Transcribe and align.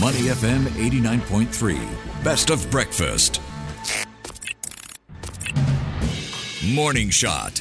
Money 0.00 0.22
FM 0.22 0.62
89.3. 0.74 2.24
Best 2.24 2.50
of 2.50 2.68
breakfast. 2.68 3.40
Morning 6.66 7.10
Shot. 7.10 7.60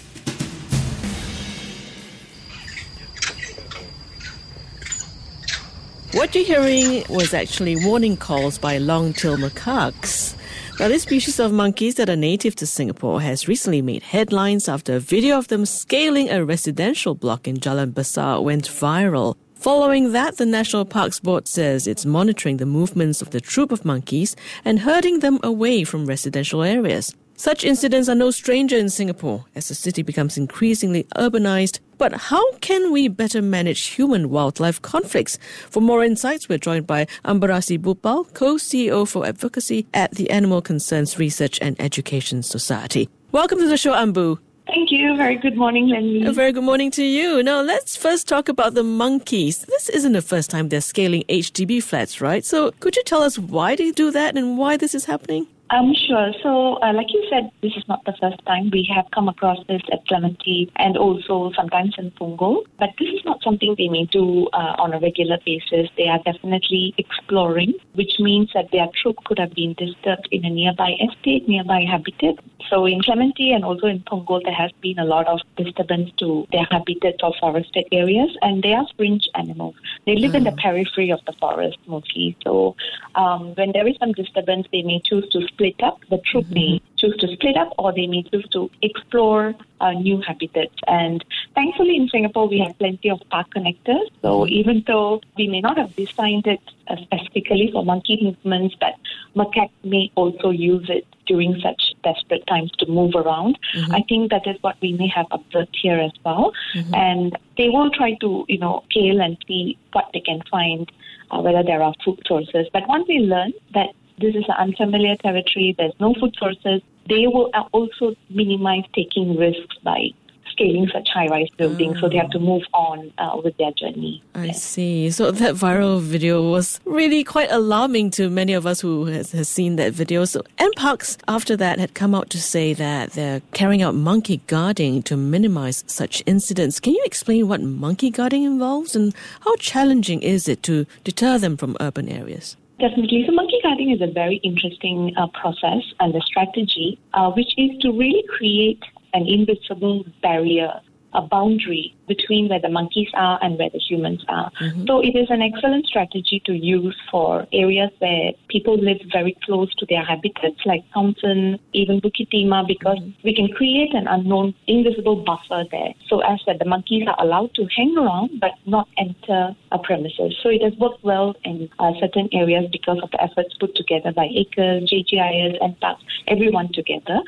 What 6.13 6.33
you're 6.33 6.43
hearing 6.43 7.03
was 7.07 7.35
actually 7.35 7.75
warning 7.85 8.17
calls 8.17 8.57
by 8.57 8.79
long-tailed 8.79 9.39
macaques. 9.39 10.35
Now, 10.79 10.87
this 10.87 11.03
species 11.03 11.39
of 11.39 11.51
monkeys 11.51 11.95
that 11.95 12.09
are 12.09 12.15
native 12.15 12.55
to 12.55 12.65
Singapore 12.65 13.21
has 13.21 13.47
recently 13.47 13.83
made 13.83 14.01
headlines 14.01 14.67
after 14.67 14.95
a 14.95 14.99
video 14.99 15.37
of 15.37 15.49
them 15.49 15.67
scaling 15.67 16.31
a 16.31 16.43
residential 16.43 17.13
block 17.13 17.47
in 17.47 17.57
Jalan 17.57 17.93
Besar 17.93 18.41
went 18.41 18.67
viral. 18.67 19.35
Following 19.63 20.11
that, 20.11 20.35
the 20.35 20.45
National 20.45 20.83
Parks 20.83 21.21
Board 21.21 21.47
says 21.47 21.87
it's 21.87 22.05
monitoring 22.05 22.57
the 22.57 22.65
movements 22.65 23.21
of 23.21 23.29
the 23.29 23.39
troop 23.39 23.71
of 23.71 23.85
monkeys 23.85 24.35
and 24.65 24.79
herding 24.79 25.19
them 25.19 25.39
away 25.41 25.85
from 25.85 26.05
residential 26.05 26.63
areas. 26.63 27.15
Such 27.37 27.63
incidents 27.63 28.09
are 28.09 28.13
no 28.13 28.29
stranger 28.29 28.75
in 28.75 28.89
Singapore 28.89 29.45
as 29.55 29.69
the 29.69 29.73
city 29.73 30.01
becomes 30.01 30.37
increasingly 30.37 31.05
urbanized. 31.15 31.79
But 31.97 32.11
how 32.11 32.43
can 32.57 32.91
we 32.91 33.07
better 33.07 33.41
manage 33.41 33.85
human 33.85 34.29
wildlife 34.29 34.81
conflicts? 34.81 35.39
For 35.69 35.79
more 35.79 36.03
insights, 36.03 36.49
we're 36.49 36.57
joined 36.57 36.85
by 36.85 37.05
Anbarasi 37.23 37.79
Boopal, 37.79 38.33
co 38.33 38.55
CEO 38.55 39.07
for 39.07 39.25
advocacy 39.25 39.87
at 39.93 40.11
the 40.11 40.29
Animal 40.29 40.61
Concerns 40.61 41.17
Research 41.17 41.57
and 41.61 41.79
Education 41.79 42.43
Society. 42.43 43.07
Welcome 43.31 43.59
to 43.59 43.67
the 43.69 43.77
show, 43.77 43.93
Anbu. 43.93 44.39
Thank 44.67 44.91
you. 44.91 45.15
Very 45.17 45.35
good 45.35 45.57
morning, 45.57 45.87
Lynlee. 45.87 46.27
A 46.27 46.31
very 46.31 46.51
good 46.51 46.63
morning 46.63 46.89
to 46.91 47.03
you. 47.03 47.43
Now, 47.43 47.61
let's 47.61 47.97
first 47.97 48.27
talk 48.27 48.47
about 48.47 48.73
the 48.73 48.83
monkeys. 48.83 49.59
This 49.59 49.89
isn't 49.89 50.13
the 50.13 50.21
first 50.21 50.49
time 50.49 50.69
they're 50.69 50.81
scaling 50.81 51.23
HDB 51.27 51.83
flats, 51.83 52.21
right? 52.21 52.45
So, 52.45 52.71
could 52.79 52.95
you 52.95 53.03
tell 53.03 53.21
us 53.21 53.37
why 53.37 53.75
they 53.75 53.91
do 53.91 54.09
that 54.11 54.37
and 54.37 54.57
why 54.57 54.77
this 54.77 54.95
is 54.95 55.05
happening? 55.05 55.47
Um, 55.73 55.91
sure. 55.95 56.31
So, 56.43 56.75
uh, 56.83 56.93
like 56.93 57.11
you 57.11 57.25
said, 57.31 57.49
this 57.63 57.71
is 57.75 57.83
not 57.87 58.05
the 58.05 58.13
first 58.21 58.37
time 58.45 58.69
we 58.71 58.87
have 58.93 59.05
come 59.09 59.27
across 59.27 59.57
this 59.67 59.81
at 59.91 60.05
Clementi 60.05 60.71
and 60.75 60.95
also 60.95 61.51
sometimes 61.55 61.95
in 61.97 62.11
Punggol. 62.11 62.61
But 62.77 62.89
this 62.99 63.07
is 63.09 63.25
not 63.25 63.41
something 63.41 63.73
they 63.75 63.87
may 63.87 64.05
do 64.05 64.45
uh, 64.53 64.75
on 64.77 64.93
a 64.93 64.99
regular 64.99 65.39
basis. 65.43 65.89
They 65.97 66.09
are 66.09 66.19
definitely 66.23 66.93
exploring, 66.99 67.73
which 67.95 68.19
means 68.19 68.51
that 68.53 68.69
their 68.71 68.87
troop 69.01 69.15
could 69.25 69.39
have 69.39 69.55
been 69.55 69.73
disturbed 69.73 70.27
in 70.29 70.45
a 70.45 70.49
nearby 70.51 70.91
estate, 71.09 71.49
nearby 71.49 71.85
habitat. 71.89 72.35
So, 72.69 72.85
in 72.85 73.01
Clementi 73.01 73.51
and 73.51 73.65
also 73.65 73.87
in 73.87 74.01
Punggol, 74.01 74.43
there 74.43 74.53
has 74.53 74.71
been 74.79 74.99
a 74.99 75.05
lot 75.05 75.25
of 75.27 75.39
disturbance 75.57 76.11
to 76.17 76.47
their 76.51 76.67
habitats 76.69 77.17
or 77.23 77.33
forested 77.39 77.85
areas, 77.91 78.29
and 78.43 78.61
they 78.61 78.73
are 78.73 78.85
fringe 78.95 79.27
animals. 79.33 79.75
They 80.05 80.17
live 80.17 80.35
in 80.35 80.43
the 80.43 80.51
periphery 80.51 81.09
of 81.09 81.19
the 81.25 81.33
forest 81.33 81.79
mostly. 81.87 82.37
So, 82.43 82.75
um, 83.15 83.55
when 83.55 83.71
there 83.71 83.87
is 83.87 83.97
some 83.97 84.11
disturbance, 84.11 84.67
they 84.71 84.83
may 84.83 85.01
choose 85.03 85.27
to 85.29 85.41
split 85.47 85.62
up. 85.81 85.99
The 86.09 86.19
troop 86.29 86.45
mm-hmm. 86.45 86.53
may 86.53 86.81
choose 86.97 87.15
to 87.17 87.27
split 87.33 87.57
up 87.57 87.73
or 87.77 87.93
they 87.93 88.07
may 88.07 88.23
choose 88.23 88.47
to 88.49 88.69
explore 88.81 89.53
uh, 89.81 89.91
new 89.91 90.21
habitats. 90.21 90.75
And 90.87 91.23
thankfully 91.55 91.95
in 91.95 92.07
Singapore, 92.09 92.47
we 92.47 92.59
have 92.59 92.77
plenty 92.77 93.09
of 93.09 93.19
park 93.29 93.47
connectors. 93.55 94.07
So 94.21 94.41
mm-hmm. 94.41 94.53
even 94.53 94.83
though 94.87 95.21
we 95.37 95.47
may 95.47 95.61
not 95.61 95.77
have 95.77 95.95
designed 95.95 96.47
it 96.47 96.61
uh, 96.87 96.95
specifically 96.97 97.69
for 97.71 97.85
monkey 97.85 98.19
movements, 98.21 98.75
but 98.79 98.95
macaque 99.35 99.71
may 99.83 100.11
also 100.15 100.49
use 100.49 100.89
it 100.89 101.05
during 101.25 101.59
such 101.61 101.93
desperate 102.03 102.45
times 102.47 102.71
to 102.79 102.85
move 102.85 103.15
around. 103.15 103.57
Mm-hmm. 103.75 103.95
I 103.95 104.03
think 104.07 104.31
that 104.31 104.45
is 104.47 104.57
what 104.61 104.75
we 104.81 104.93
may 104.93 105.07
have 105.07 105.27
observed 105.31 105.77
here 105.81 105.99
as 105.99 106.11
well. 106.25 106.51
Mm-hmm. 106.75 106.95
And 106.95 107.37
they 107.57 107.69
will 107.69 107.89
try 107.91 108.15
to, 108.21 108.45
you 108.47 108.57
know, 108.57 108.83
scale 108.89 109.21
and 109.21 109.37
see 109.47 109.77
what 109.93 110.09
they 110.13 110.19
can 110.19 110.41
find, 110.49 110.91
uh, 111.31 111.39
whether 111.39 111.63
there 111.63 111.81
are 111.81 111.93
food 112.03 112.21
sources. 112.25 112.67
But 112.73 112.87
once 112.87 113.07
they 113.07 113.19
learn 113.19 113.53
that 113.73 113.89
this 114.19 114.35
is 114.35 114.45
an 114.47 114.55
unfamiliar 114.57 115.15
territory, 115.17 115.75
there's 115.77 115.93
no 115.99 116.13
food 116.19 116.35
sources, 116.37 116.81
they 117.09 117.27
will 117.27 117.51
also 117.71 118.15
minimize 118.29 118.83
taking 118.93 119.37
risks 119.37 119.77
by 119.83 120.09
scaling 120.53 120.87
such 120.93 121.09
high-rise 121.13 121.49
buildings, 121.57 121.99
so 121.99 122.07
they 122.07 122.17
have 122.17 122.29
to 122.29 122.39
move 122.39 122.63
on 122.73 123.11
uh, 123.17 123.39
with 123.43 123.57
their 123.57 123.71
journey. 123.71 124.23
I 124.35 124.45
yes. 124.45 124.61
see. 124.61 125.09
So 125.11 125.31
that 125.31 125.55
viral 125.55 125.99
video 125.99 126.47
was 126.49 126.79
really 126.85 127.23
quite 127.23 127.51
alarming 127.51 128.11
to 128.11 128.29
many 128.29 128.53
of 128.53 128.65
us 128.65 128.79
who 128.79 129.05
has, 129.05 129.31
has 129.31 129.49
seen 129.49 129.75
that 129.77 129.93
video. 129.93 130.25
So 130.25 130.43
NParks 130.59 131.17
after 131.27 131.57
that 131.57 131.79
had 131.79 131.93
come 131.93 132.15
out 132.15 132.29
to 132.31 132.41
say 132.41 132.73
that 132.73 133.11
they're 133.11 133.41
carrying 133.53 133.81
out 133.81 133.95
monkey 133.95 134.41
guarding 134.47 135.03
to 135.03 135.17
minimize 135.17 135.83
such 135.87 136.23
incidents. 136.25 136.79
Can 136.79 136.93
you 136.93 137.03
explain 137.05 137.47
what 137.47 137.61
monkey 137.61 138.09
guarding 138.09 138.43
involves 138.43 138.95
and 138.95 139.13
how 139.41 139.55
challenging 139.55 140.21
is 140.21 140.47
it 140.47 140.63
to 140.63 140.85
deter 141.03 141.37
them 141.37 141.57
from 141.57 141.75
urban 141.79 142.07
areas? 142.07 142.55
Definitely. 142.83 143.23
So 143.25 143.31
monkey 143.31 143.61
guarding 143.63 143.91
is 143.91 144.01
a 144.01 144.11
very 144.11 144.41
interesting 144.43 145.13
uh, 145.15 145.27
process 145.27 145.83
and 146.01 146.13
a 146.13 146.19
strategy, 146.19 146.99
uh, 147.13 147.31
which 147.31 147.53
is 147.57 147.71
to 147.79 147.93
really 147.93 148.25
create 148.27 148.83
an 149.13 149.25
invisible 149.25 150.03
barrier, 150.21 150.81
a 151.13 151.21
boundary 151.21 151.95
between 152.07 152.49
where 152.49 152.59
the 152.59 152.69
monkeys 152.69 153.09
are 153.13 153.39
and 153.41 153.57
where 153.57 153.69
the 153.69 153.79
humans 153.79 154.23
are. 154.27 154.51
Mm-hmm. 154.61 154.85
So 154.87 155.01
it 155.01 155.15
is 155.15 155.27
an 155.29 155.41
excellent 155.41 155.85
strategy 155.87 156.41
to 156.45 156.53
use 156.53 156.97
for 157.09 157.47
areas 157.53 157.91
where 157.99 158.31
people 158.49 158.77
live 158.77 159.01
very 159.11 159.37
close 159.43 159.73
to 159.75 159.85
their 159.87 160.03
habitats, 160.03 160.59
like 160.65 160.83
Thomson, 160.93 161.59
even 161.73 162.01
Bukit 162.01 162.29
Timah, 162.33 162.67
because 162.67 162.99
mm-hmm. 162.99 163.21
we 163.23 163.33
can 163.35 163.47
create 163.49 163.93
an 163.93 164.07
unknown 164.07 164.53
invisible 164.67 165.23
buffer 165.23 165.63
there. 165.71 165.93
So 166.07 166.19
as 166.21 166.39
that 166.47 166.59
the 166.59 166.65
monkeys 166.65 167.07
are 167.07 167.15
allowed 167.23 167.53
to 167.55 167.67
hang 167.75 167.97
around 167.97 168.39
but 168.39 168.51
not 168.65 168.87
enter 168.97 169.55
a 169.71 169.79
premises. 169.79 170.35
So 170.41 170.49
it 170.49 170.61
has 170.61 170.73
worked 170.77 171.03
well 171.03 171.35
in 171.43 171.69
uh, 171.79 171.91
certain 171.99 172.29
areas 172.33 172.69
because 172.71 172.99
of 173.01 173.11
the 173.11 173.21
efforts 173.21 173.55
put 173.59 173.75
together 173.75 174.11
by 174.11 174.25
ACRES, 174.25 174.89
JGIS, 174.89 175.57
and 175.61 175.79
parks, 175.79 176.03
everyone 176.27 176.71
together. 176.73 177.21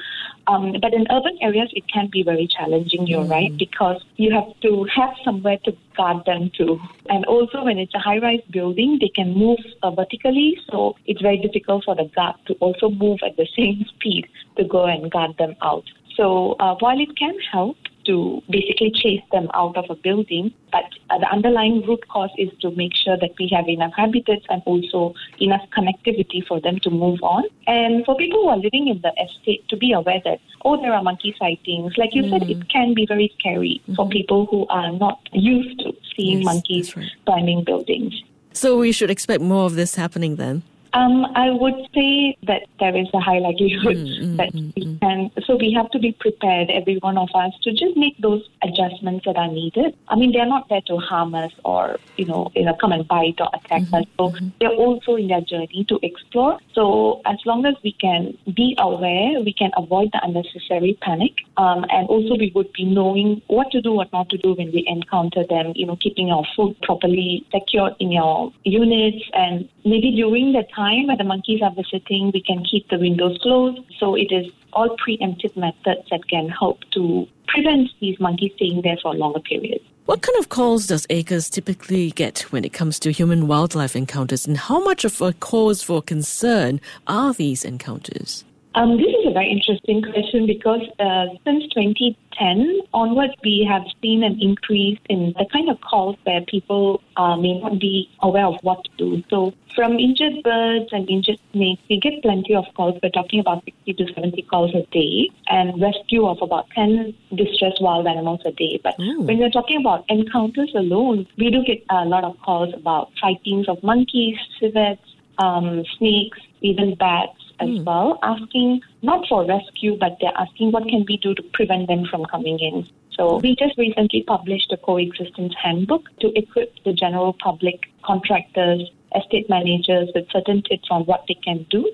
Um, 0.47 0.75
but 0.81 0.93
in 0.93 1.07
urban 1.09 1.37
areas, 1.41 1.69
it 1.73 1.85
can 1.91 2.07
be 2.11 2.23
very 2.23 2.47
challenging, 2.47 3.07
you're 3.07 3.21
mm-hmm. 3.21 3.31
right, 3.31 3.57
because 3.57 4.03
you 4.17 4.31
have 4.33 4.45
to 4.65 4.85
have 4.95 5.13
somewhere 5.23 5.57
to 5.63 5.71
guard 5.95 6.25
them 6.25 6.49
to. 6.57 6.79
And 7.09 7.23
also, 7.25 7.63
when 7.63 7.77
it's 7.77 7.93
a 7.93 7.99
high 7.99 8.17
rise 8.17 8.41
building, 8.49 8.97
they 8.99 9.09
can 9.09 9.33
move 9.33 9.59
uh, 9.83 9.91
vertically, 9.91 10.57
so 10.71 10.95
it's 11.05 11.21
very 11.21 11.37
difficult 11.37 11.85
for 11.85 11.95
the 11.95 12.05
guard 12.15 12.35
to 12.47 12.53
also 12.55 12.89
move 12.89 13.19
at 13.23 13.37
the 13.37 13.47
same 13.55 13.85
speed 13.95 14.27
to 14.57 14.63
go 14.63 14.85
and 14.85 15.11
guard 15.11 15.37
them 15.37 15.55
out. 15.61 15.83
So, 16.17 16.53
uh, 16.59 16.75
while 16.79 16.99
it 16.99 17.15
can 17.17 17.37
help, 17.51 17.77
to 18.05 18.41
basically 18.49 18.91
chase 18.91 19.21
them 19.31 19.49
out 19.53 19.75
of 19.77 19.85
a 19.89 19.95
building. 19.95 20.53
But 20.71 20.85
uh, 21.09 21.19
the 21.19 21.27
underlying 21.27 21.81
root 21.87 22.07
cause 22.07 22.29
is 22.37 22.49
to 22.61 22.71
make 22.71 22.95
sure 22.95 23.17
that 23.17 23.31
we 23.39 23.49
have 23.51 23.67
enough 23.67 23.93
habitats 23.95 24.45
and 24.49 24.61
also 24.65 25.13
enough 25.39 25.61
connectivity 25.75 26.45
for 26.47 26.61
them 26.61 26.79
to 26.83 26.89
move 26.89 27.19
on. 27.23 27.43
And 27.67 28.05
for 28.05 28.15
people 28.15 28.43
who 28.43 28.49
are 28.49 28.57
living 28.57 28.87
in 28.87 29.01
the 29.01 29.11
estate 29.21 29.67
to 29.69 29.77
be 29.77 29.91
aware 29.91 30.21
that, 30.23 30.39
oh, 30.65 30.81
there 30.81 30.93
are 30.93 31.03
monkey 31.03 31.33
sightings. 31.39 31.93
Like 31.95 32.13
you 32.13 32.23
mm. 32.23 32.31
said, 32.31 32.49
it 32.49 32.67
can 32.69 32.93
be 32.93 33.05
very 33.05 33.31
scary 33.39 33.81
mm-hmm. 33.83 33.95
for 33.95 34.09
people 34.09 34.47
who 34.47 34.65
are 34.67 34.91
not 34.91 35.19
used 35.31 35.79
to 35.79 35.93
seeing 36.15 36.39
yes, 36.39 36.45
monkeys 36.45 36.97
right. 36.97 37.07
climbing 37.25 37.63
buildings. 37.63 38.13
So 38.51 38.77
we 38.77 38.91
should 38.91 39.11
expect 39.11 39.41
more 39.41 39.65
of 39.65 39.75
this 39.75 39.95
happening 39.95 40.37
then? 40.37 40.63
Um, 40.95 41.25
I 41.35 41.51
would 41.51 41.75
say 41.93 42.37
that 42.43 42.63
there 42.79 42.95
is 42.95 43.07
a 43.13 43.19
high 43.19 43.39
likelihood 43.39 43.97
mm, 43.97 44.23
mm, 44.23 44.37
that 44.37 44.53
mm, 44.53 44.73
we 44.77 44.85
mm. 44.85 44.99
can. 45.01 45.29
So 45.45 45.57
we 45.57 45.73
have 45.73 45.91
to 45.91 45.99
be 45.99 46.13
prepared, 46.13 46.69
every 46.69 46.99
one 46.99 47.17
of 47.17 47.27
us, 47.35 47.51
to 47.63 47.71
just 47.73 47.97
make 47.97 48.17
those 48.19 48.47
adjustments 48.63 49.25
that 49.25 49.35
are 49.35 49.49
needed. 49.49 49.93
I 50.07 50.15
mean, 50.15 50.31
they're 50.31 50.45
not 50.45 50.69
there 50.69 50.79
to 50.87 50.97
harm 50.97 51.35
us 51.35 51.51
or 51.65 51.97
you 52.15 52.23
know, 52.23 52.49
you 52.55 52.63
know 52.63 52.75
come 52.79 52.93
and 52.93 53.05
bite 53.09 53.41
or 53.41 53.49
attack 53.53 53.81
mm-hmm, 53.81 53.95
us. 53.95 54.05
So 54.17 54.29
mm-hmm. 54.29 54.47
they're 54.61 54.69
also 54.85 55.15
in 55.15 55.27
their 55.27 55.41
journey 55.41 55.85
to 55.89 55.99
explore. 56.01 56.59
So 56.73 57.21
as 57.25 57.39
long 57.45 57.65
as 57.65 57.75
we 57.83 57.91
can 57.91 58.37
be 58.55 58.77
aware, 58.79 59.41
we 59.41 59.51
can 59.51 59.71
avoid 59.75 60.13
the 60.13 60.21
unnecessary 60.23 60.97
panic, 61.01 61.33
um, 61.57 61.85
and 61.89 62.07
also 62.07 62.37
we 62.37 62.53
would 62.55 62.71
be 62.71 62.85
knowing 62.85 63.41
what 63.47 63.69
to 63.71 63.81
do, 63.81 63.91
what 63.91 64.13
not 64.13 64.29
to 64.29 64.37
do 64.37 64.53
when 64.53 64.71
we 64.71 64.85
encounter 64.87 65.43
them. 65.49 65.73
You 65.75 65.87
know, 65.87 65.97
keeping 65.97 66.31
our 66.31 66.45
food 66.55 66.79
properly 66.83 67.45
secured 67.51 67.95
in 67.99 68.13
your 68.13 68.53
units, 68.63 69.25
and 69.33 69.67
maybe 69.83 70.11
during 70.11 70.53
the 70.53 70.63
time 70.73 70.84
time 70.85 71.17
the 71.17 71.23
monkeys 71.23 71.61
are 71.61 71.71
visiting, 71.71 72.31
we 72.33 72.41
can 72.41 72.63
keep 72.63 72.87
the 72.89 72.97
windows 72.97 73.37
closed. 73.41 73.79
So 73.99 74.15
it 74.15 74.31
is 74.31 74.51
all 74.73 74.95
preemptive 74.97 75.55
methods 75.55 76.07
that 76.11 76.27
can 76.29 76.49
help 76.49 76.79
to 76.91 77.27
prevent 77.47 77.89
these 77.99 78.19
monkeys 78.19 78.51
staying 78.55 78.81
there 78.83 78.97
for 79.01 79.13
a 79.13 79.17
longer 79.17 79.39
period. 79.39 79.81
What 80.05 80.21
kind 80.21 80.37
of 80.37 80.49
calls 80.49 80.87
does 80.87 81.07
ACRES 81.09 81.49
typically 81.49 82.11
get 82.11 82.51
when 82.51 82.63
it 82.63 82.73
comes 82.73 82.99
to 82.99 83.11
human 83.11 83.47
wildlife 83.47 83.95
encounters, 83.95 84.45
and 84.45 84.57
how 84.57 84.83
much 84.83 85.03
of 85.03 85.19
a 85.19 85.33
cause 85.33 85.81
for 85.81 86.01
concern 86.01 86.79
are 87.07 87.33
these 87.33 87.65
encounters? 87.65 88.45
Um, 88.75 88.97
this 88.97 89.07
is 89.07 89.25
a 89.25 89.31
very 89.31 89.49
interesting 89.49 90.01
question 90.01 90.45
because 90.45 90.81
uh, 90.99 91.27
since 91.45 91.63
2010 91.73 92.81
onwards, 92.93 93.33
we 93.41 93.65
have 93.69 93.83
seen 94.01 94.21
an 94.21 94.37
increase 94.41 94.99
in 95.09 95.33
the 95.37 95.45
kind 95.53 95.69
of 95.69 95.79
calls 95.79 96.17
where 96.25 96.41
people 96.41 97.01
uh, 97.15 97.37
may 97.37 97.57
not 97.57 97.79
be 97.79 98.09
aware 98.19 98.45
of 98.45 98.55
what 98.63 98.83
to 98.83 98.91
do. 98.97 99.23
So, 99.29 99.53
from 99.73 99.93
injured 99.93 100.43
birds 100.43 100.89
and 100.91 101.09
injured 101.09 101.39
snakes, 101.53 101.81
we 101.89 102.01
get 102.01 102.21
plenty 102.21 102.53
of 102.53 102.65
calls. 102.75 102.99
We're 103.01 103.09
talking 103.11 103.39
about 103.39 103.63
60 103.63 103.93
to 103.93 104.13
70 104.13 104.41
calls 104.41 104.75
a 104.75 104.85
day, 104.91 105.29
and 105.47 105.81
rescue 105.81 106.27
of 106.27 106.41
about 106.41 106.69
10 106.71 107.15
distressed 107.33 107.81
wild 107.81 108.07
animals 108.07 108.41
a 108.45 108.51
day. 108.51 108.81
But 108.83 108.99
Ooh. 108.99 109.21
when 109.21 109.37
we're 109.37 109.51
talking 109.51 109.79
about 109.79 110.03
encounters 110.09 110.73
alone, 110.75 111.27
we 111.37 111.49
do 111.49 111.63
get 111.63 111.81
a 111.89 112.03
lot 112.03 112.25
of 112.25 112.37
calls 112.41 112.73
about 112.73 113.11
sightings 113.21 113.69
of 113.69 113.81
monkeys, 113.83 114.37
civets, 114.59 115.01
um, 115.37 115.85
snakes, 115.97 116.39
even 116.61 116.95
bats 116.95 117.44
as 117.59 117.69
hmm. 117.69 117.83
well, 117.83 118.19
asking 118.23 118.81
not 119.01 119.27
for 119.27 119.45
rescue, 119.45 119.97
but 119.97 120.17
they're 120.19 120.37
asking 120.37 120.71
what 120.71 120.87
can 120.87 121.05
we 121.07 121.17
do 121.17 121.33
to 121.35 121.43
prevent 121.53 121.87
them 121.87 122.05
from 122.05 122.25
coming 122.25 122.59
in. 122.59 122.87
So 123.11 123.37
we 123.37 123.55
just 123.55 123.77
recently 123.77 124.23
published 124.23 124.71
a 124.73 124.77
coexistence 124.77 125.53
handbook 125.61 126.09
to 126.19 126.37
equip 126.37 126.83
the 126.83 126.93
general 126.93 127.33
public, 127.33 127.89
contractors, 128.03 128.89
estate 129.15 129.49
managers 129.49 130.09
with 130.13 130.29
certain 130.31 130.61
tips 130.63 130.87
on 130.91 131.05
what 131.05 131.23
they 131.27 131.35
can 131.35 131.65
do. 131.69 131.89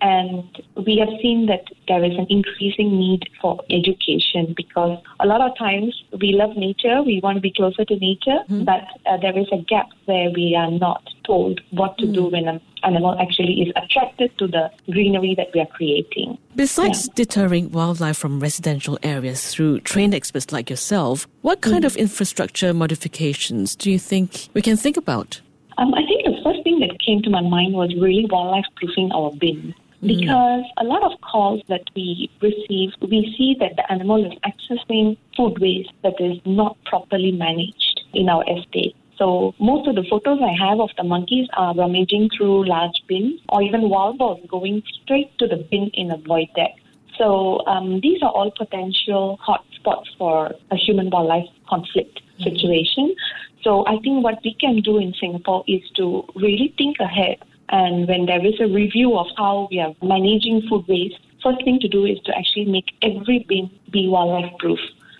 And 0.00 0.44
we 0.86 0.96
have 0.98 1.08
seen 1.20 1.46
that 1.46 1.64
there 1.88 2.04
is 2.04 2.16
an 2.16 2.26
increasing 2.30 2.98
need 2.98 3.28
for 3.40 3.58
education 3.70 4.54
because 4.56 4.98
a 5.20 5.26
lot 5.26 5.40
of 5.40 5.56
times 5.58 6.02
we 6.20 6.32
love 6.32 6.56
nature, 6.56 7.02
we 7.02 7.20
want 7.22 7.36
to 7.36 7.40
be 7.40 7.52
closer 7.52 7.84
to 7.84 7.96
nature, 7.96 8.38
but 8.48 8.84
uh, 9.06 9.16
there 9.16 9.36
is 9.36 9.46
a 9.52 9.58
gap 9.58 9.88
where 10.04 10.30
we 10.30 10.54
are 10.56 10.70
not 10.70 11.02
told 11.24 11.60
what 11.70 11.98
to 11.98 12.06
do 12.06 12.26
when 12.26 12.46
an 12.48 12.60
animal 12.84 13.18
actually 13.20 13.60
is 13.60 13.72
attracted 13.76 14.36
to 14.38 14.46
the 14.46 14.70
greenery 14.90 15.34
that 15.36 15.48
we 15.52 15.60
are 15.60 15.66
creating. 15.66 16.38
Besides 16.54 17.08
deterring 17.08 17.70
wildlife 17.72 18.16
from 18.16 18.40
residential 18.40 18.98
areas 19.02 19.52
through 19.52 19.80
trained 19.80 20.14
experts 20.14 20.52
like 20.52 20.70
yourself, 20.70 21.26
what 21.42 21.60
kind 21.60 21.84
of 21.84 21.96
infrastructure 21.96 22.72
modifications 22.72 23.74
do 23.74 23.90
you 23.90 23.98
think 23.98 24.48
we 24.54 24.62
can 24.62 24.76
think 24.76 24.96
about? 24.96 25.40
Um, 25.76 25.94
I 25.94 26.02
think 26.06 26.24
the 26.24 26.40
first 26.42 26.62
thing 26.64 26.80
that 26.80 26.96
came 27.04 27.22
to 27.22 27.30
my 27.30 27.40
mind 27.40 27.74
was 27.74 27.94
really 27.94 28.26
wildlife 28.30 28.64
proofing 28.76 29.12
our 29.12 29.32
bin. 29.38 29.74
Because 30.00 30.64
a 30.76 30.84
lot 30.84 31.02
of 31.02 31.20
calls 31.20 31.60
that 31.68 31.82
we 31.96 32.30
receive, 32.40 32.92
we 33.02 33.34
see 33.36 33.56
that 33.58 33.74
the 33.76 33.90
animal 33.90 34.24
is 34.24 34.32
accessing 34.46 35.16
food 35.36 35.58
waste 35.58 35.90
that 36.02 36.14
is 36.20 36.38
not 36.44 36.76
properly 36.84 37.32
managed 37.32 38.02
in 38.14 38.28
our 38.28 38.44
estate. 38.48 38.94
So 39.16 39.54
most 39.58 39.88
of 39.88 39.96
the 39.96 40.04
photos 40.08 40.38
I 40.40 40.54
have 40.64 40.78
of 40.78 40.90
the 40.96 41.02
monkeys 41.02 41.48
are 41.54 41.74
rummaging 41.74 42.30
through 42.36 42.68
large 42.68 43.02
bins 43.08 43.40
or 43.48 43.62
even 43.62 43.88
wild 43.88 44.18
boars 44.18 44.38
going 44.48 44.84
straight 45.02 45.36
to 45.38 45.48
the 45.48 45.56
bin 45.56 45.90
in 45.94 46.12
a 46.12 46.16
void 46.18 46.48
deck. 46.54 46.76
So 47.18 47.66
um, 47.66 48.00
these 48.00 48.22
are 48.22 48.30
all 48.30 48.52
potential 48.52 49.40
hotspots 49.44 50.06
for 50.16 50.52
a 50.70 50.76
human 50.76 51.10
wildlife 51.10 51.48
conflict 51.68 52.20
situation. 52.40 53.16
So 53.64 53.84
I 53.88 53.98
think 53.98 54.22
what 54.22 54.38
we 54.44 54.54
can 54.54 54.80
do 54.80 54.98
in 54.98 55.12
Singapore 55.20 55.64
is 55.66 55.82
to 55.96 56.24
really 56.36 56.72
think 56.78 56.98
ahead. 57.00 57.38
And 57.70 58.08
when 58.08 58.26
there 58.26 58.44
is 58.44 58.54
a 58.60 58.66
review 58.66 59.16
of 59.18 59.26
how 59.36 59.68
we 59.70 59.80
are 59.80 59.94
managing 60.02 60.62
food 60.68 60.86
waste, 60.88 61.18
first 61.42 61.62
thing 61.64 61.78
to 61.80 61.88
do 61.88 62.04
is 62.04 62.18
to 62.24 62.36
actually 62.36 62.64
make 62.64 62.86
every 63.02 63.44
bin 63.48 63.70
be 63.90 64.08
wildlife 64.08 64.52
proof 64.58 64.78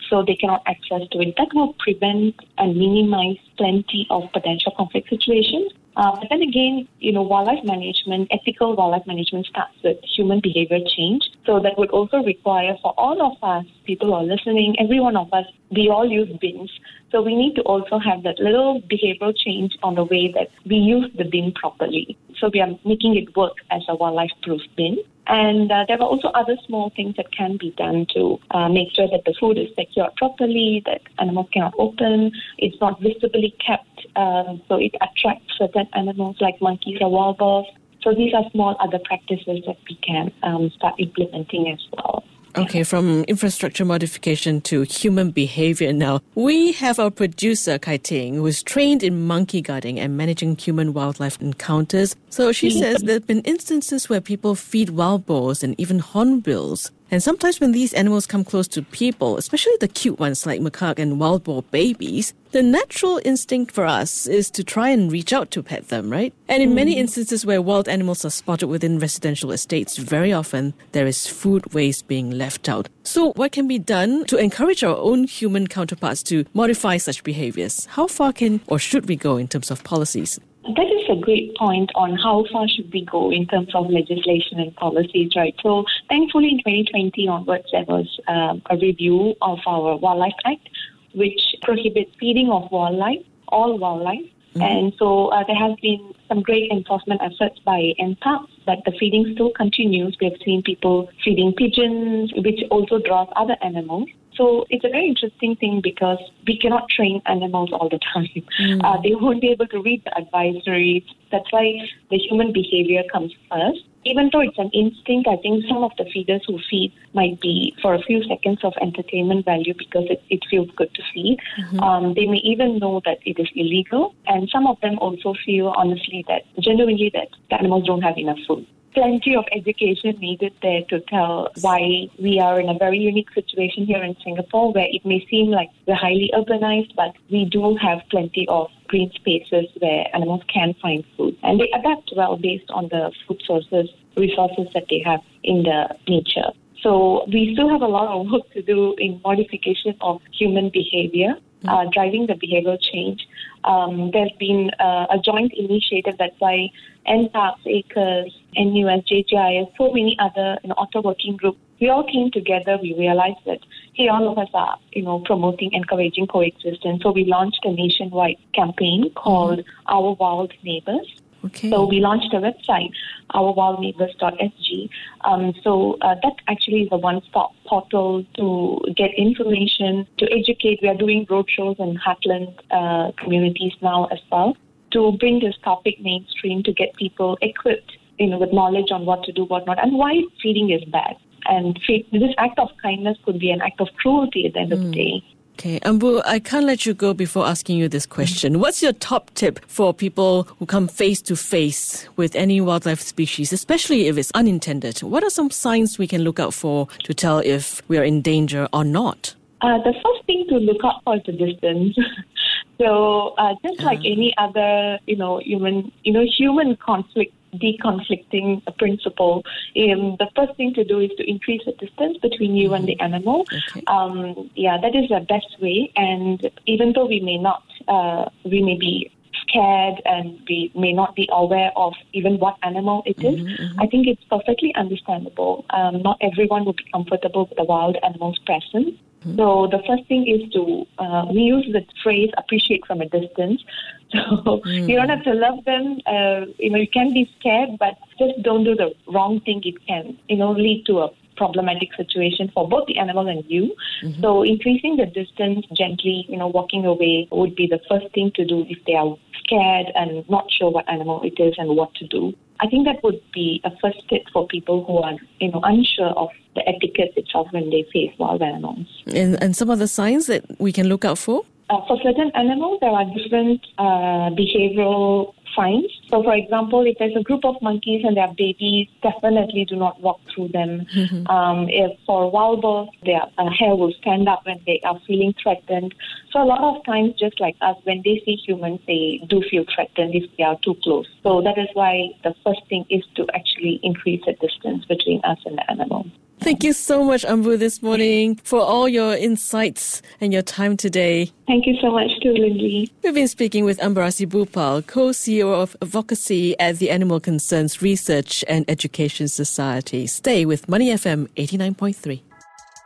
so 0.09 0.23
they 0.25 0.35
cannot 0.35 0.63
access 0.65 1.07
to 1.11 1.19
it. 1.21 1.35
That 1.37 1.53
will 1.53 1.73
prevent 1.73 2.35
and 2.57 2.75
minimize 2.75 3.37
plenty 3.57 4.07
of 4.09 4.31
potential 4.33 4.73
conflict 4.75 5.09
situations. 5.09 5.71
Uh, 5.99 6.15
but 6.17 6.29
then 6.29 6.41
again, 6.41 6.87
you 6.99 7.11
know, 7.11 7.21
wildlife 7.21 7.61
management, 7.65 8.25
ethical 8.31 8.73
wildlife 8.73 9.05
management 9.05 9.45
starts 9.47 9.75
with 9.83 9.97
human 10.15 10.39
behavior 10.39 10.79
change. 10.95 11.29
So 11.45 11.59
that 11.59 11.77
would 11.77 11.89
also 11.89 12.23
require 12.23 12.77
for 12.81 12.93
all 12.97 13.21
of 13.21 13.35
us, 13.43 13.65
people 13.85 14.13
are 14.13 14.23
listening, 14.23 14.77
every 14.79 15.01
one 15.01 15.17
of 15.17 15.27
us, 15.33 15.43
we 15.71 15.89
all 15.89 16.09
use 16.09 16.29
bins. 16.39 16.71
So 17.11 17.21
we 17.21 17.35
need 17.35 17.55
to 17.55 17.63
also 17.63 17.99
have 17.99 18.23
that 18.23 18.39
little 18.39 18.81
behavioral 18.83 19.35
change 19.35 19.77
on 19.83 19.95
the 19.95 20.05
way 20.05 20.31
that 20.35 20.47
we 20.65 20.77
use 20.77 21.11
the 21.17 21.25
bin 21.25 21.51
properly. 21.51 22.17
So 22.39 22.49
we 22.53 22.61
are 22.61 22.69
making 22.85 23.17
it 23.17 23.35
work 23.35 23.57
as 23.69 23.81
a 23.89 23.95
wildlife 23.95 24.31
proof 24.41 24.61
bin. 24.77 24.99
And 25.29 25.71
uh, 25.71 25.85
there 25.87 26.01
are 26.01 26.07
also 26.07 26.29
other 26.29 26.57
small 26.65 26.91
things 26.95 27.15
that 27.17 27.31
can 27.31 27.57
be 27.57 27.69
done 27.77 28.07
to 28.15 28.39
uh, 28.49 28.67
make 28.67 28.87
sure 28.95 29.07
that 29.11 29.21
the 29.25 29.35
food 29.39 29.59
is 29.59 29.67
secured 29.77 30.15
properly, 30.17 30.81
that 30.87 31.01
animals 31.19 31.47
cannot 31.53 31.75
open, 31.77 32.31
it's 32.57 32.75
not 32.81 32.99
visibly 32.99 33.55
kept, 33.63 34.07
um, 34.15 34.59
so 34.67 34.75
it 34.75 34.95
attracts 34.95 35.53
certain 35.59 35.87
animals 35.93 36.37
like 36.41 36.59
monkeys 36.61 36.97
or 36.99 37.35
boars. 37.35 37.67
So 38.01 38.15
these 38.15 38.33
are 38.33 38.43
small 38.51 38.75
other 38.79 38.97
practices 39.05 39.61
that 39.67 39.77
we 39.87 39.99
can 40.01 40.31
um, 40.41 40.71
start 40.75 40.95
implementing 40.97 41.69
as 41.69 41.85
well. 41.93 42.23
Okay, 42.55 42.83
from 42.83 43.23
infrastructure 43.25 43.85
modification 43.85 44.61
to 44.61 44.81
human 44.81 45.31
behavior 45.31 45.93
now. 45.93 46.21
We 46.35 46.71
have 46.73 46.99
our 46.99 47.11
producer, 47.11 47.77
Kai 47.77 47.97
Ting, 47.97 48.35
who 48.35 48.45
is 48.47 48.63
trained 48.63 49.03
in 49.03 49.27
monkey 49.27 49.61
guarding 49.61 49.99
and 49.99 50.17
managing 50.17 50.57
human 50.57 50.93
wildlife 50.93 51.39
encounters. 51.41 52.15
So 52.29 52.51
she 52.51 52.69
mm. 52.69 52.79
says 52.79 53.01
there 53.01 53.15
have 53.15 53.27
been 53.27 53.41
instances 53.41 54.09
where 54.09 54.21
people 54.21 54.55
feed 54.55 54.89
wild 54.91 55.25
boars 55.25 55.63
and 55.63 55.79
even 55.79 55.99
hornbills. 55.99 56.91
And 57.11 57.23
sometimes 57.23 57.59
when 57.59 57.71
these 57.71 57.93
animals 57.93 58.27
come 58.27 58.43
close 58.43 58.67
to 58.69 58.83
people, 58.83 59.37
especially 59.37 59.73
the 59.79 59.87
cute 59.87 60.19
ones 60.19 60.45
like 60.45 60.61
macaque 60.61 60.99
and 60.99 61.19
wild 61.19 61.43
boar 61.43 61.63
babies, 61.63 62.33
the 62.51 62.61
natural 62.63 63.19
instinct 63.25 63.71
for 63.71 63.85
us 63.85 64.27
is 64.27 64.49
to 64.51 64.63
try 64.63 64.89
and 64.89 65.11
reach 65.11 65.33
out 65.33 65.51
to 65.51 65.63
pet 65.63 65.89
them, 65.89 66.09
right? 66.09 66.33
And 66.47 66.63
in 66.63 66.73
many 66.73 66.93
hmm. 66.93 67.01
instances 67.01 67.45
where 67.45 67.61
wild 67.61 67.87
animals 67.87 68.25
are 68.25 68.31
spotted 68.31 68.67
within 68.67 68.99
residential 68.99 69.51
estates, 69.51 69.97
very 69.97 70.33
often 70.33 70.73
there 70.91 71.05
is 71.05 71.27
food 71.27 71.73
waste 71.73 72.07
being 72.07 72.31
left 72.31 72.67
out. 72.67 72.89
So 73.03 73.33
what 73.33 73.51
can 73.51 73.67
be 73.67 73.79
done 73.79 74.25
to 74.25 74.37
encourage 74.37 74.83
our 74.83 74.97
own 74.97 75.25
human 75.25 75.67
counterparts 75.67 76.23
to 76.23 76.45
modify 76.53 76.97
such 76.97 77.23
behaviors? 77.23 77.85
How 77.85 78.07
far 78.07 78.33
can 78.33 78.61
or 78.67 78.79
should 78.79 79.07
we 79.07 79.15
go 79.15 79.37
in 79.37 79.47
terms 79.47 79.71
of 79.71 79.83
policies? 79.83 80.39
That 80.75 80.85
is 80.85 81.09
a 81.09 81.19
great 81.19 81.55
point 81.55 81.89
on 81.95 82.15
how 82.15 82.45
far 82.51 82.67
should 82.67 82.93
we 82.93 83.03
go 83.03 83.31
in 83.31 83.47
terms 83.47 83.73
of 83.73 83.89
legislation 83.89 84.59
and 84.59 84.75
policies, 84.75 85.31
right? 85.35 85.55
So, 85.63 85.85
thankfully, 86.09 86.49
in 86.49 86.57
2020 86.59 87.27
onwards, 87.27 87.65
there 87.71 87.85
was 87.87 88.07
um, 88.27 88.61
a 88.69 88.77
review 88.77 89.33
of 89.41 89.59
our 89.65 89.97
Wildlife 89.97 90.39
Act, 90.45 90.69
which 91.15 91.41
prohibits 91.63 92.11
feeding 92.19 92.49
of 92.51 92.71
wildlife, 92.71 93.25
all 93.47 93.79
wildlife. 93.79 94.25
And 94.55 94.93
so 94.99 95.27
uh, 95.27 95.43
there 95.47 95.55
has 95.55 95.77
been 95.81 96.13
some 96.27 96.41
great 96.41 96.71
enforcement 96.71 97.21
efforts 97.23 97.59
by 97.63 97.93
NParks, 97.99 98.49
but 98.65 98.79
the 98.85 98.91
feeding 98.99 99.31
still 99.33 99.51
continues. 99.51 100.17
We 100.19 100.27
have 100.29 100.39
seen 100.43 100.63
people 100.63 101.09
feeding 101.23 101.53
pigeons, 101.53 102.33
which 102.35 102.59
also 102.69 102.99
draws 102.99 103.29
other 103.35 103.55
animals. 103.61 104.09
So 104.39 104.65
it's 104.69 104.85
a 104.85 104.89
very 104.89 105.05
interesting 105.05 105.57
thing 105.57 105.81
because 105.83 106.17
we 106.47 106.57
cannot 106.57 106.89
train 106.89 107.21
animals 107.25 107.71
all 107.73 107.89
the 107.89 107.99
time. 108.13 108.79
Uh, 108.85 108.97
they 109.03 109.13
won't 109.13 109.41
be 109.41 109.49
able 109.49 109.67
to 109.67 109.81
read 109.81 110.01
the 110.05 110.11
advisories. 110.11 111.03
That's 111.29 111.51
why 111.51 111.77
the 112.09 112.17
human 112.17 112.53
behavior 112.53 113.03
comes 113.11 113.33
first. 113.51 113.81
Even 114.05 114.29
though 114.31 114.39
it's 114.39 114.57
an 114.57 114.69
instinct, 114.73 115.27
I 115.27 115.35
think 115.35 115.65
some 115.67 115.83
of 115.83 115.91
the 115.97 116.05
feeders 116.05 116.41
who 116.47 116.57
feed 116.69 116.93
might 117.13 117.41
be 117.41 117.75
for 117.81 117.93
a 117.93 118.01
few 118.01 118.23
seconds 118.23 118.59
of 118.63 118.71
entertainment 118.81 119.43
value 119.43 119.73
because 119.77 120.05
it, 120.09 120.23
it 120.29 120.39
feels 120.49 120.69
good 120.77 120.93
to 120.95 121.03
feed. 121.13 121.37
Um, 121.79 122.13
they 122.13 122.25
may 122.25 122.37
even 122.37 122.79
know 122.79 123.01
that 123.03 123.17
it 123.25 123.37
is 123.37 123.49
illegal, 123.55 124.15
and 124.25 124.49
some 124.49 124.67
of 124.67 124.79
them 124.79 124.97
also 124.99 125.35
feel 125.45 125.73
honestly 125.75 126.23
that 126.29 126.43
genuinely 126.61 127.11
that 127.13 127.27
the 127.49 127.59
animals 127.59 127.85
don't 127.87 128.01
have 128.01 128.17
enough 128.17 128.39
food 128.47 128.65
plenty 128.93 129.35
of 129.35 129.45
education 129.51 130.17
needed 130.19 130.53
there 130.61 130.83
to 130.89 130.99
tell 131.01 131.49
why 131.61 132.07
we 132.19 132.39
are 132.39 132.59
in 132.59 132.69
a 132.69 132.77
very 132.77 132.97
unique 132.97 133.31
situation 133.33 133.85
here 133.85 134.03
in 134.03 134.15
Singapore 134.23 134.71
where 134.73 134.87
it 134.89 135.05
may 135.05 135.25
seem 135.29 135.51
like 135.51 135.69
we're 135.87 135.95
highly 135.95 136.31
urbanized, 136.33 136.95
but 136.95 137.13
we 137.29 137.45
do 137.45 137.75
have 137.77 137.99
plenty 138.09 138.47
of 138.47 138.69
green 138.87 139.11
spaces 139.13 139.65
where 139.79 140.05
animals 140.13 140.41
can 140.53 140.73
find 140.81 141.03
food. 141.15 141.37
And 141.43 141.59
they 141.59 141.71
adapt 141.71 142.11
well 142.15 142.37
based 142.37 142.69
on 142.71 142.89
the 142.89 143.11
food 143.27 143.41
sources, 143.45 143.89
resources 144.17 144.67
that 144.73 144.85
they 144.89 145.01
have 145.05 145.21
in 145.43 145.63
the 145.63 145.95
nature. 146.07 146.51
So 146.81 147.25
we 147.27 147.53
still 147.53 147.69
have 147.69 147.81
a 147.81 147.87
lot 147.87 148.07
of 148.07 148.31
work 148.31 148.51
to 148.53 148.61
do 148.61 148.95
in 148.97 149.21
modification 149.23 149.95
of 150.01 150.21
human 150.31 150.69
behavior, 150.69 151.35
uh, 151.67 151.85
driving 151.91 152.27
the 152.27 152.33
behavioral 152.33 152.79
change. 152.81 153.27
Um, 153.63 154.11
there's 154.11 154.31
been 154.39 154.71
uh, 154.79 155.07
a 155.09 155.19
joint 155.23 155.51
initiative 155.53 156.15
that's 156.17 156.39
why 156.39 156.69
NParks, 157.07 157.65
ACRES, 157.65 158.33
NUS, 158.55 159.03
JGIS, 159.09 159.71
so 159.77 159.91
many 159.91 160.15
other 160.19 160.57
you 160.63 160.69
know, 160.69 160.75
auto 160.75 161.01
working 161.01 161.35
groups. 161.35 161.59
We 161.81 161.89
all 161.89 162.03
came 162.03 162.29
together. 162.31 162.77
We 162.81 162.93
realized 162.97 163.39
that 163.45 163.59
hey, 163.93 164.07
all 164.07 164.29
of 164.31 164.37
us 164.37 164.49
are 164.53 164.77
you 164.91 165.03
know 165.03 165.19
promoting, 165.19 165.73
encouraging 165.73 166.27
coexistence. 166.27 167.03
So 167.03 167.11
we 167.11 167.25
launched 167.25 167.59
a 167.63 167.71
nationwide 167.71 168.37
campaign 168.53 169.11
called 169.15 169.63
Our 169.87 170.13
Wild 170.13 170.53
Neighbors. 170.63 171.07
Okay. 171.45 171.69
So 171.69 171.85
we 171.85 171.99
launched 171.99 172.33
a 172.33 172.37
website, 172.37 172.91
ourwildneighbors.sg. 173.33 174.89
Um, 175.25 175.53
so 175.63 175.97
uh, 176.01 176.15
that 176.21 176.33
actually 176.47 176.83
is 176.83 176.89
a 176.91 176.97
one-stop 176.97 177.53
portal 177.65 178.25
to 178.35 178.81
get 178.95 179.11
information, 179.17 180.07
to 180.17 180.25
educate. 180.31 180.79
We 180.81 180.89
are 180.89 180.97
doing 180.97 181.25
roadshows 181.27 181.79
in 181.79 181.97
heartland 181.97 182.57
uh, 182.71 183.11
communities 183.21 183.73
now 183.81 184.05
as 184.05 184.19
well 184.31 184.57
to 184.91 185.11
bring 185.19 185.39
this 185.39 185.55
topic 185.63 186.01
mainstream 186.01 186.63
to 186.63 186.73
get 186.73 186.95
people 186.95 187.37
equipped 187.41 187.91
you 188.19 188.27
know, 188.27 188.37
with 188.37 188.53
knowledge 188.53 188.91
on 188.91 189.05
what 189.05 189.23
to 189.23 189.31
do, 189.31 189.45
what 189.45 189.65
not, 189.65 189.81
and 189.81 189.97
why 189.97 190.21
feeding 190.43 190.69
is 190.69 190.83
bad. 190.85 191.15
And 191.45 191.79
this 191.87 192.35
act 192.37 192.59
of 192.59 192.69
kindness 192.81 193.17
could 193.23 193.39
be 193.39 193.49
an 193.49 193.61
act 193.61 193.79
of 193.79 193.87
cruelty 193.97 194.45
at 194.45 194.53
the 194.53 194.59
end 194.59 194.71
mm. 194.71 194.73
of 194.73 194.79
the 194.79 194.85
hmm. 194.85 194.91
day. 194.91 195.23
Okay, 195.59 195.77
Anbu, 195.81 196.21
I 196.25 196.39
can't 196.39 196.65
let 196.65 196.85
you 196.85 196.93
go 196.93 197.13
before 197.13 197.45
asking 197.45 197.75
you 197.75 197.89
this 197.89 198.05
question. 198.05 198.61
What's 198.61 198.81
your 198.81 198.93
top 198.93 199.29
tip 199.33 199.59
for 199.67 199.93
people 199.93 200.43
who 200.57 200.65
come 200.65 200.87
face 200.87 201.21
to 201.23 201.35
face 201.35 202.07
with 202.15 202.33
any 202.33 202.61
wildlife 202.61 203.01
species, 203.01 203.51
especially 203.51 204.07
if 204.07 204.17
it's 204.17 204.31
unintended? 204.33 204.99
What 205.03 205.21
are 205.21 205.29
some 205.29 205.51
signs 205.51 205.99
we 205.99 206.07
can 206.07 206.21
look 206.21 206.39
out 206.39 206.53
for 206.53 206.87
to 207.03 207.13
tell 207.13 207.39
if 207.39 207.81
we 207.89 207.97
are 207.97 208.05
in 208.05 208.21
danger 208.21 208.69
or 208.71 208.85
not? 208.85 209.35
Uh, 209.59 209.79
the 209.79 209.91
first 209.91 210.25
thing 210.25 210.45
to 210.47 210.55
look 210.59 210.77
out 210.85 211.03
for 211.03 211.17
is 211.17 211.23
the 211.25 211.33
distance. 211.33 211.93
so, 212.79 213.35
uh, 213.37 213.53
just 213.61 213.81
like 213.81 213.99
uh. 213.99 214.13
any 214.13 214.33
other, 214.37 214.97
you 215.07 215.17
know, 215.17 215.39
human, 215.39 215.91
you 216.05 216.13
know, 216.13 216.23
human 216.37 216.77
conflict 216.77 217.33
deconflicting 217.55 218.61
a 218.67 218.71
principle, 218.71 219.43
um, 219.77 220.15
the 220.19 220.29
first 220.35 220.55
thing 220.57 220.73
to 220.73 220.83
do 220.83 220.99
is 220.99 221.11
to 221.17 221.29
increase 221.29 221.61
the 221.65 221.73
distance 221.73 222.17
between 222.17 222.55
you 222.55 222.73
and 222.73 222.87
the 222.87 222.95
mm-hmm. 222.95 223.13
animal. 223.13 223.45
Okay. 223.71 223.83
Um, 223.87 224.49
yeah, 224.55 224.77
that 224.81 224.95
is 224.95 225.09
the 225.09 225.25
best 225.27 225.59
way. 225.61 225.91
And 225.95 226.49
even 226.65 226.93
though 226.93 227.05
we 227.05 227.19
may 227.19 227.37
not, 227.37 227.63
uh, 227.87 228.29
we 228.43 228.61
may 228.61 228.77
be 228.77 229.11
scared 229.41 230.01
and 230.05 230.39
we 230.47 230.71
may 230.75 230.93
not 230.93 231.15
be 231.15 231.27
aware 231.31 231.71
of 231.75 231.93
even 232.13 232.39
what 232.39 232.57
animal 232.63 233.03
it 233.05 233.17
is, 233.23 233.39
mm-hmm, 233.39 233.63
mm-hmm. 233.63 233.81
I 233.81 233.87
think 233.87 234.07
it's 234.07 234.23
perfectly 234.29 234.73
understandable. 234.75 235.65
Um, 235.71 236.01
not 236.01 236.17
everyone 236.21 236.65
will 236.65 236.73
be 236.73 236.85
comfortable 236.91 237.47
with 237.47 237.57
the 237.57 237.63
wild 237.63 237.97
animal's 238.03 238.39
presence. 238.39 238.95
Mm-hmm. 239.21 239.37
So 239.37 239.67
the 239.67 239.81
first 239.85 240.07
thing 240.07 240.27
is 240.27 240.49
to 240.53 240.85
uh, 240.97 241.25
we 241.29 241.41
use 241.41 241.67
the 241.71 241.85
phrase 242.03 242.29
"appreciate 242.37 242.85
from 242.85 243.01
a 243.01 243.09
distance." 243.09 243.63
So 244.11 244.61
mm. 244.65 244.89
you 244.89 244.95
don't 244.95 245.09
have 245.09 245.23
to 245.25 245.35
love 245.35 245.63
them. 245.65 245.99
Uh, 246.07 246.45
you 246.57 246.71
know, 246.71 246.79
you 246.79 246.87
can 246.87 247.13
be 247.13 247.29
scared, 247.39 247.77
but 247.77 247.95
just 248.17 248.41
don't 248.41 248.63
do 248.63 248.73
the 248.73 248.95
wrong 249.07 249.39
thing. 249.41 249.61
It 249.63 249.85
can, 249.85 250.17
you 250.27 250.37
know, 250.37 250.51
lead 250.51 250.87
to 250.87 251.01
a 251.01 251.09
problematic 251.39 251.89
situation 251.95 252.51
for 252.53 252.67
both 252.67 252.85
the 252.87 252.97
animal 252.99 253.27
and 253.33 253.43
you. 253.47 253.73
Mm-hmm. 254.03 254.21
So 254.21 254.43
increasing 254.43 254.97
the 254.97 255.05
distance 255.05 255.65
gently, 255.81 256.25
you 256.27 256.37
know, 256.37 256.49
walking 256.59 256.85
away 256.85 257.27
would 257.31 257.55
be 257.55 257.67
the 257.75 257.79
first 257.89 258.13
thing 258.13 258.31
to 258.35 258.43
do 258.45 258.65
if 258.67 258.79
they 258.85 258.95
are 258.95 259.15
scared 259.41 259.87
and 259.95 260.29
not 260.29 260.45
sure 260.51 260.69
what 260.69 260.87
animal 260.89 261.21
it 261.23 261.41
is 261.41 261.55
and 261.57 261.75
what 261.75 261.93
to 261.95 262.05
do. 262.07 262.33
I 262.61 262.67
think 262.67 262.85
that 262.87 263.01
would 263.03 263.21
be 263.33 263.61
a 263.63 263.71
first 263.81 264.01
tip 264.09 264.23
for 264.33 264.45
people 264.47 264.83
who 264.83 264.97
are, 264.97 265.15
you 265.39 265.49
know, 265.51 265.61
unsure 265.63 266.13
of 266.23 266.29
the 266.55 266.63
etiquette 266.67 267.13
itself 267.15 267.47
when 267.51 267.69
they 267.69 267.83
face 267.93 268.11
wild 268.19 268.41
animals. 268.41 268.85
And, 269.07 269.41
and 269.41 269.55
some 269.55 269.69
of 269.69 269.79
the 269.79 269.87
signs 269.87 270.27
that 270.27 270.43
we 270.59 270.73
can 270.73 270.87
look 270.89 271.05
out 271.05 271.17
for? 271.17 271.45
Uh, 271.69 271.85
for 271.85 271.99
certain 272.01 272.31
animals, 272.33 272.79
there 272.81 272.89
are 272.89 273.05
different 273.13 273.65
uh, 273.77 274.33
behavioral 274.33 275.35
signs. 275.55 275.85
So, 276.09 276.23
for 276.23 276.33
example, 276.33 276.85
if 276.87 276.97
there's 276.97 277.15
a 277.15 277.21
group 277.21 277.45
of 277.45 277.61
monkeys 277.61 278.03
and 278.03 278.17
their 278.17 278.33
babies, 278.35 278.87
definitely 279.03 279.65
do 279.65 279.75
not 279.75 280.01
walk 280.01 280.19
through 280.33 280.47
them. 280.49 280.87
Mm-hmm. 280.95 281.27
Um, 281.27 281.67
if 281.69 281.91
for 282.07 282.31
wild 282.31 282.61
boars, 282.61 282.89
their 283.05 283.21
uh, 283.37 283.49
hair 283.51 283.75
will 283.75 283.93
stand 284.01 284.27
up 284.27 284.45
when 284.47 284.59
they 284.65 284.81
are 284.83 284.99
feeling 285.05 285.33
threatened. 285.41 285.93
So, 286.31 286.41
a 286.41 286.45
lot 286.45 286.61
of 286.61 286.83
times, 286.85 287.13
just 287.19 287.39
like 287.39 287.55
us, 287.61 287.77
when 287.83 288.01
they 288.03 288.21
see 288.25 288.35
humans, 288.35 288.79
they 288.87 289.21
do 289.27 289.43
feel 289.49 289.65
threatened 289.73 290.15
if 290.15 290.25
they 290.37 290.43
are 290.43 290.57
too 290.63 290.75
close. 290.83 291.07
So, 291.21 291.41
that 291.41 291.59
is 291.59 291.67
why 291.73 292.09
the 292.23 292.33
first 292.43 292.61
thing 292.67 292.85
is 292.89 293.03
to 293.15 293.27
actually 293.35 293.79
increase 293.83 294.23
the 294.25 294.33
distance 294.33 294.85
between 294.85 295.21
us 295.23 295.37
and 295.45 295.59
the 295.59 295.69
animal. 295.69 296.07
Thank 296.41 296.63
you 296.63 296.71
so 296.73 297.03
much, 297.03 297.23
Anbu, 297.23 297.59
this 297.59 297.81
morning 297.81 298.39
for 298.43 298.61
all 298.61 298.87
your 298.87 299.13
insights 299.13 300.01
and 300.21 300.31
your 300.31 300.41
time 300.41 300.77
today. 300.77 301.31
Thank 301.47 301.65
you 301.65 301.75
so 301.81 301.91
much 301.91 302.09
too, 302.23 302.29
Lynlee. 302.29 302.89
We've 303.03 303.13
been 303.13 303.27
speaking 303.27 303.65
with 303.65 303.77
Anbarasi 303.79 304.25
Boopal, 304.25 304.87
co-CEO 304.87 305.53
of 305.53 305.75
Advocacy 305.81 306.57
at 306.59 306.77
the 306.79 306.91
Animal 306.91 307.19
Concerns 307.19 307.81
Research 307.81 308.45
and 308.47 308.63
Education 308.69 309.27
Society. 309.27 310.07
Stay 310.07 310.45
with 310.45 310.69
Money 310.69 310.89
FM 310.91 311.27
89.3. 311.35 312.21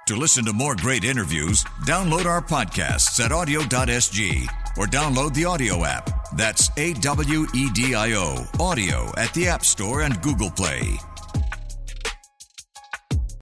To 0.07 0.15
listen 0.15 0.43
to 0.45 0.53
more 0.53 0.75
great 0.75 1.03
interviews, 1.03 1.63
download 1.85 2.25
our 2.25 2.41
podcasts 2.41 3.23
at 3.23 3.31
awedio.sg 3.31 4.47
or 4.77 4.87
download 4.87 5.33
the 5.33 5.43
AWEDIO 5.43 5.87
app. 5.87 6.09
That's 6.35 6.69
A 6.77 6.93
W 6.93 7.45
E 7.53 7.69
D 7.73 7.93
I 7.95 8.13
O, 8.13 8.35
AWEDIO 8.57 9.17
at 9.17 9.33
the 9.33 9.47
App 9.47 9.63
Store 9.63 10.01
and 10.01 10.19
Google 10.21 10.49
Play. 10.49 10.99